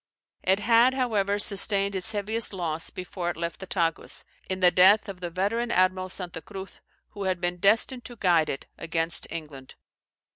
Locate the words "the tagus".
3.59-4.25